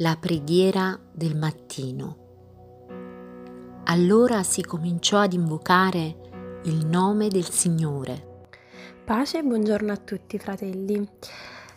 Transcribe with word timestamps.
la 0.00 0.16
preghiera 0.16 0.96
del 1.10 1.36
mattino. 1.36 2.26
Allora 3.86 4.44
si 4.44 4.62
cominciò 4.62 5.18
ad 5.18 5.32
invocare 5.32 6.60
il 6.66 6.86
nome 6.86 7.26
del 7.26 7.50
Signore. 7.50 8.46
Pace 9.04 9.38
e 9.38 9.42
buongiorno 9.42 9.90
a 9.90 9.96
tutti 9.96 10.38
fratelli. 10.38 11.04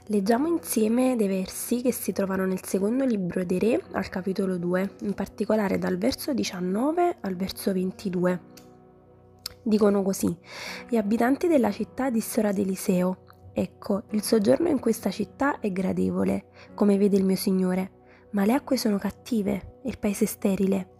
Leggiamo 0.06 0.46
insieme 0.46 1.16
dei 1.16 1.28
versi 1.28 1.82
che 1.82 1.92
si 1.92 2.12
trovano 2.12 2.46
nel 2.46 2.64
secondo 2.64 3.06
libro 3.06 3.44
dei 3.44 3.58
Re 3.58 3.84
al 3.94 4.08
capitolo 4.10 4.60
2, 4.60 4.98
in 5.02 5.16
particolare 5.16 5.80
dal 5.80 5.98
verso 5.98 6.32
19 6.32 7.18
al 7.22 7.36
verso 7.36 7.74
22. 7.74 8.40
Dicono 9.64 10.04
così: 10.04 10.38
Gli 10.88 10.96
abitanti 10.96 11.48
della 11.48 11.72
città 11.72 12.12
dissero 12.12 12.50
ad 12.50 12.60
Eliseo: 12.60 13.24
Ecco, 13.52 14.04
il 14.12 14.22
soggiorno 14.22 14.68
in 14.70 14.80
questa 14.80 15.10
città 15.10 15.60
è 15.60 15.72
gradevole, 15.72 16.50
come 16.76 17.00
vede 17.00 17.18
il 17.18 17.26
mio 17.26 17.36
Signore 17.36 17.94
ma 18.32 18.46
le 18.46 18.54
acque 18.54 18.78
sono 18.78 18.98
cattive 18.98 19.80
e 19.84 19.90
il 19.90 20.00
paese 20.00 20.26
sterile. 20.26 21.00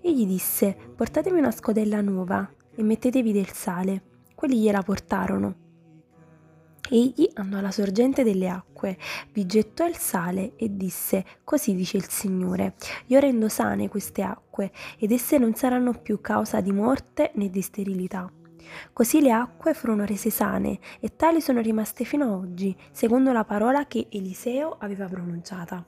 Egli 0.00 0.26
disse, 0.26 0.76
portatemi 0.96 1.38
una 1.38 1.50
scodella 1.50 2.00
nuova 2.00 2.48
e 2.74 2.82
mettetevi 2.82 3.32
del 3.32 3.50
sale. 3.52 4.02
Quelli 4.34 4.60
gliela 4.60 4.82
portarono. 4.82 5.60
Egli 6.90 7.30
andò 7.34 7.58
alla 7.58 7.70
sorgente 7.70 8.24
delle 8.24 8.48
acque, 8.48 8.98
vi 9.32 9.46
gettò 9.46 9.86
il 9.86 9.96
sale 9.96 10.56
e 10.56 10.76
disse, 10.76 11.24
così 11.44 11.74
dice 11.74 11.96
il 11.96 12.08
Signore, 12.08 12.74
io 13.06 13.18
rendo 13.18 13.48
sane 13.48 13.88
queste 13.88 14.22
acque 14.22 14.72
ed 14.98 15.12
esse 15.12 15.38
non 15.38 15.54
saranno 15.54 15.92
più 15.92 16.20
causa 16.20 16.60
di 16.60 16.72
morte 16.72 17.30
né 17.36 17.48
di 17.48 17.62
sterilità. 17.62 18.30
Così 18.92 19.20
le 19.20 19.32
acque 19.32 19.74
furono 19.74 20.04
rese 20.04 20.30
sane 20.30 20.80
e 21.00 21.14
tali 21.14 21.40
sono 21.40 21.60
rimaste 21.60 22.04
fino 22.04 22.24
ad 22.24 22.30
oggi, 22.32 22.76
secondo 22.90 23.32
la 23.32 23.44
parola 23.44 23.86
che 23.86 24.08
Eliseo 24.10 24.76
aveva 24.78 25.06
pronunciata 25.06 25.86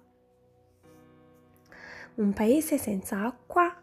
un 2.17 2.33
paese 2.33 2.79
senza 2.79 3.25
acqua 3.25 3.83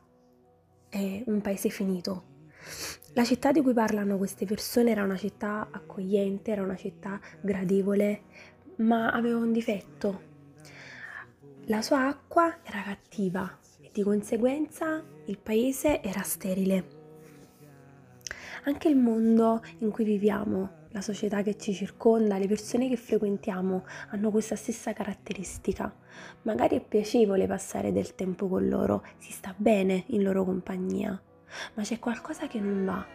è 0.88 1.24
un 1.26 1.42
paese 1.42 1.70
finito. 1.70 2.30
La 3.14 3.26
città 3.26 3.52
di 3.52 3.62
cui 3.62 3.74
parlano 3.74 4.18
queste 4.18 4.46
persone 4.46 4.92
era 4.92 5.04
una 5.04 5.18
città 5.18 5.68
accogliente, 5.70 6.52
era 6.52 6.62
una 6.62 6.78
città 6.78 7.20
gradevole, 7.42 8.22
ma 8.78 9.12
aveva 9.12 9.38
un 9.38 9.52
difetto. 9.52 10.30
La 11.66 11.82
sua 11.82 12.08
acqua 12.08 12.60
era 12.64 12.82
cattiva 12.84 13.60
e 13.82 13.90
di 13.92 14.02
conseguenza 14.02 15.04
il 15.26 15.38
paese 15.38 16.02
era 16.02 16.22
sterile. 16.22 17.00
Anche 18.64 18.88
il 18.88 18.96
mondo 18.96 19.62
in 19.80 19.90
cui 19.90 20.06
viviamo 20.06 20.81
la 20.92 21.02
società 21.02 21.42
che 21.42 21.58
ci 21.58 21.74
circonda, 21.74 22.38
le 22.38 22.48
persone 22.48 22.90
che 22.90 22.98
frequentiamo 22.98 23.86
hanno 24.10 24.32
questa 24.32 24.56
stessa 24.56 24.94
caratteristica. 24.94 25.94
Magari 26.44 26.78
è 26.78 26.82
piacevole 26.82 27.48
passare 27.48 27.92
del 27.92 28.16
tempo 28.16 28.48
con 28.48 28.68
loro, 28.68 29.04
si 29.18 29.32
sta 29.32 29.54
bene 29.56 30.04
in 30.08 30.24
loro 30.24 30.44
compagnia, 30.44 31.20
ma 31.74 31.84
c'è 31.84 32.00
qualcosa 32.00 32.48
che 32.48 32.60
non 32.60 32.86
va. 32.86 33.06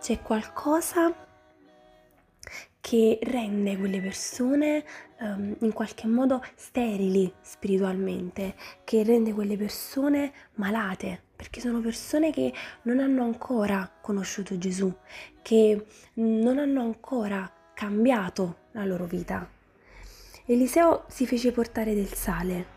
C'è 0.00 0.22
qualcosa 0.22 1.27
che 2.80 3.18
rende 3.22 3.76
quelle 3.76 4.00
persone 4.00 4.84
um, 5.20 5.56
in 5.60 5.72
qualche 5.72 6.06
modo 6.06 6.42
sterili 6.54 7.32
spiritualmente, 7.40 8.54
che 8.84 9.02
rende 9.02 9.32
quelle 9.32 9.56
persone 9.56 10.32
malate, 10.54 11.22
perché 11.36 11.60
sono 11.60 11.80
persone 11.80 12.32
che 12.32 12.52
non 12.82 12.98
hanno 12.98 13.24
ancora 13.24 13.90
conosciuto 14.00 14.56
Gesù, 14.58 14.92
che 15.42 15.86
non 16.14 16.58
hanno 16.58 16.82
ancora 16.82 17.50
cambiato 17.74 18.66
la 18.72 18.84
loro 18.84 19.04
vita. 19.04 19.48
Eliseo 20.46 21.04
si 21.08 21.26
fece 21.26 21.52
portare 21.52 21.94
del 21.94 22.12
sale, 22.12 22.76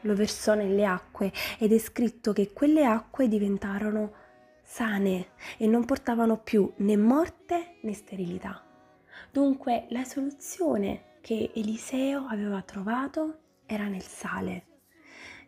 lo 0.00 0.14
versò 0.14 0.54
nelle 0.54 0.84
acque 0.84 1.30
ed 1.58 1.72
è 1.72 1.78
scritto 1.78 2.32
che 2.32 2.52
quelle 2.52 2.84
acque 2.84 3.28
diventarono 3.28 4.12
sane 4.62 5.32
e 5.58 5.66
non 5.66 5.84
portavano 5.84 6.38
più 6.38 6.72
né 6.76 6.96
morte 6.96 7.76
né 7.82 7.92
sterilità. 7.92 8.71
Dunque 9.30 9.86
la 9.90 10.04
soluzione 10.04 11.18
che 11.20 11.52
Eliseo 11.54 12.26
aveva 12.26 12.62
trovato 12.62 13.38
era 13.66 13.86
nel 13.86 14.02
sale. 14.02 14.66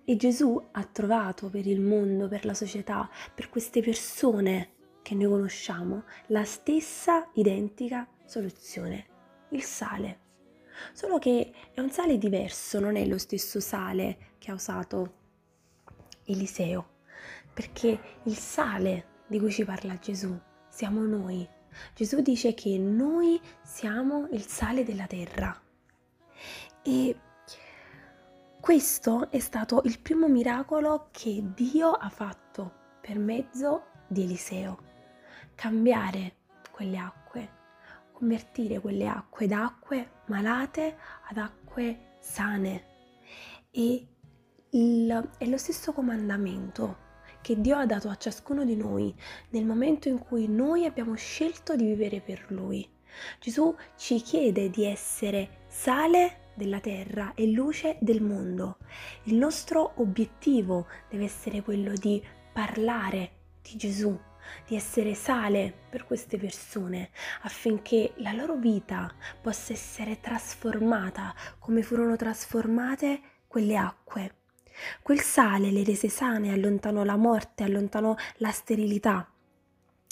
E 0.04 0.16
Gesù 0.16 0.62
ha 0.72 0.84
trovato 0.84 1.48
per 1.48 1.66
il 1.66 1.80
mondo, 1.80 2.28
per 2.28 2.44
la 2.44 2.54
società, 2.54 3.08
per 3.34 3.48
queste 3.48 3.82
persone 3.82 4.72
che 5.02 5.14
noi 5.14 5.28
conosciamo, 5.28 6.04
la 6.28 6.44
stessa 6.44 7.28
identica 7.34 8.08
soluzione, 8.24 9.06
il 9.50 9.62
sale. 9.62 10.20
Solo 10.92 11.18
che 11.18 11.52
è 11.72 11.80
un 11.80 11.90
sale 11.90 12.18
diverso, 12.18 12.80
non 12.80 12.96
è 12.96 13.06
lo 13.06 13.18
stesso 13.18 13.60
sale 13.60 14.32
che 14.38 14.50
ha 14.50 14.54
usato 14.54 15.14
Eliseo, 16.24 16.88
perché 17.52 17.98
il 18.24 18.36
sale 18.36 19.22
di 19.26 19.38
cui 19.38 19.50
ci 19.50 19.64
parla 19.64 19.98
Gesù 19.98 20.38
siamo 20.68 21.04
noi. 21.04 21.46
Gesù 21.94 22.20
dice 22.20 22.54
che 22.54 22.78
noi 22.78 23.40
siamo 23.62 24.28
il 24.30 24.46
sale 24.46 24.84
della 24.84 25.06
terra. 25.06 25.60
E 26.82 27.18
questo 28.60 29.30
è 29.30 29.38
stato 29.40 29.82
il 29.84 29.98
primo 30.00 30.28
miracolo 30.28 31.08
che 31.10 31.42
Dio 31.54 31.90
ha 31.90 32.08
fatto 32.08 32.72
per 33.00 33.18
mezzo 33.18 33.86
di 34.06 34.22
Eliseo. 34.22 34.78
Cambiare 35.54 36.36
quelle 36.70 36.98
acque, 36.98 37.50
convertire 38.12 38.80
quelle 38.80 39.06
acque 39.06 39.46
da 39.46 39.64
acque 39.64 40.22
malate 40.26 40.96
ad 41.28 41.36
acque 41.36 42.16
sane. 42.20 42.92
E 43.70 44.08
il, 44.70 45.30
è 45.38 45.46
lo 45.46 45.56
stesso 45.58 45.92
comandamento 45.92 47.03
che 47.44 47.60
Dio 47.60 47.76
ha 47.76 47.84
dato 47.84 48.08
a 48.08 48.16
ciascuno 48.16 48.64
di 48.64 48.74
noi 48.74 49.14
nel 49.50 49.66
momento 49.66 50.08
in 50.08 50.18
cui 50.18 50.48
noi 50.48 50.86
abbiamo 50.86 51.14
scelto 51.14 51.76
di 51.76 51.84
vivere 51.84 52.22
per 52.22 52.46
Lui. 52.48 52.88
Gesù 53.38 53.76
ci 53.98 54.22
chiede 54.22 54.70
di 54.70 54.86
essere 54.86 55.64
sale 55.68 56.52
della 56.54 56.80
terra 56.80 57.34
e 57.34 57.46
luce 57.48 57.98
del 58.00 58.22
mondo. 58.22 58.78
Il 59.24 59.34
nostro 59.34 59.92
obiettivo 59.96 60.86
deve 61.10 61.24
essere 61.24 61.60
quello 61.60 61.92
di 61.92 62.22
parlare 62.50 63.32
di 63.60 63.76
Gesù, 63.76 64.18
di 64.66 64.74
essere 64.74 65.12
sale 65.12 65.70
per 65.90 66.06
queste 66.06 66.38
persone 66.38 67.10
affinché 67.42 68.14
la 68.16 68.32
loro 68.32 68.54
vita 68.54 69.14
possa 69.42 69.74
essere 69.74 70.18
trasformata 70.18 71.34
come 71.58 71.82
furono 71.82 72.16
trasformate 72.16 73.20
quelle 73.46 73.76
acque. 73.76 74.43
Quel 75.02 75.20
sale 75.20 75.70
le 75.70 75.84
rese 75.84 76.08
sane, 76.08 76.52
allontanò 76.52 77.04
la 77.04 77.16
morte, 77.16 77.64
allontanò 77.64 78.14
la 78.36 78.50
sterilità. 78.50 79.28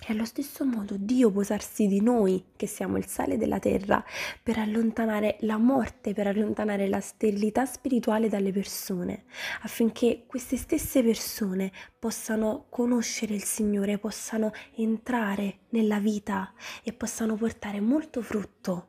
E 0.05 0.13
allo 0.13 0.25
stesso 0.25 0.65
modo 0.65 0.97
Dio 0.99 1.31
può 1.31 1.43
usarsi 1.43 1.87
di 1.87 2.01
noi, 2.01 2.47
che 2.57 2.67
siamo 2.67 2.97
il 2.97 3.07
sale 3.07 3.39
della 3.39 3.61
terra, 3.61 4.05
per 4.43 4.59
allontanare 4.59 5.37
la 5.41 5.59
morte, 5.59 6.13
per 6.13 6.27
allontanare 6.27 6.89
la 6.89 7.01
sterilità 7.01 7.67
spirituale 7.67 8.29
dalle 8.29 8.51
persone, 8.51 9.27
affinché 9.63 10.25
queste 10.27 10.57
stesse 10.57 11.05
persone 11.05 11.71
possano 11.97 12.67
conoscere 12.69 13.35
il 13.35 13.45
Signore, 13.45 13.99
possano 13.99 14.51
entrare 14.75 15.61
nella 15.69 16.01
vita 16.01 16.53
e 16.83 16.93
possano 16.93 17.37
portare 17.37 17.81
molto 17.81 18.23
frutto. 18.23 18.89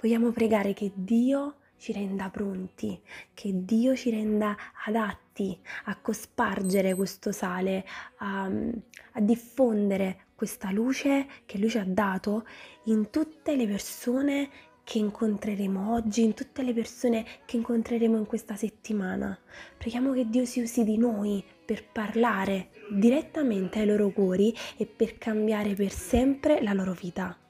Vogliamo 0.00 0.30
pregare 0.30 0.74
che 0.74 0.92
Dio 0.94 1.56
ci 1.84 1.92
renda 1.92 2.30
pronti, 2.30 2.98
che 3.34 3.50
Dio 3.52 3.94
ci 3.94 4.08
renda 4.08 4.56
adatti 4.86 5.54
a 5.84 5.96
cospargere 5.96 6.94
questo 6.94 7.30
sale, 7.30 7.84
a, 8.20 8.44
a 8.46 9.20
diffondere 9.20 10.28
questa 10.34 10.70
luce 10.70 11.26
che 11.44 11.58
Lui 11.58 11.68
ci 11.68 11.76
ha 11.76 11.84
dato 11.86 12.46
in 12.84 13.10
tutte 13.10 13.54
le 13.54 13.66
persone 13.66 14.48
che 14.82 14.96
incontreremo 14.96 15.92
oggi, 15.92 16.22
in 16.22 16.32
tutte 16.32 16.62
le 16.62 16.72
persone 16.72 17.26
che 17.44 17.58
incontreremo 17.58 18.16
in 18.16 18.24
questa 18.24 18.56
settimana. 18.56 19.38
Preghiamo 19.76 20.14
che 20.14 20.26
Dio 20.30 20.46
si 20.46 20.62
usi 20.62 20.84
di 20.84 20.96
noi 20.96 21.44
per 21.66 21.84
parlare 21.84 22.70
direttamente 22.90 23.80
ai 23.80 23.86
loro 23.86 24.08
cuori 24.08 24.54
e 24.78 24.86
per 24.86 25.18
cambiare 25.18 25.74
per 25.74 25.92
sempre 25.92 26.62
la 26.62 26.72
loro 26.72 26.94
vita. 26.94 27.43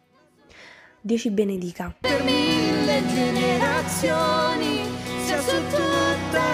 Dio 1.07 1.19
ci 1.19 1.31
benedica. 1.31 1.95
Per 2.01 2.23
mille 2.23 3.03
generazioni, 3.07 4.81
sia 5.27 5.39
su 5.39 5.57
tutta 5.69 6.47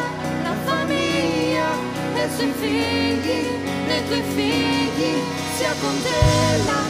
la 0.42 0.54
famiglia 0.64 1.68
e 2.16 2.28
sui 2.36 2.52
figli 2.58 3.46
dei 3.86 4.04
tuoi 4.08 4.22
figli, 4.34 5.22
sia 5.56 5.72
con 5.80 6.02
te 6.02 6.64
la 6.66 6.89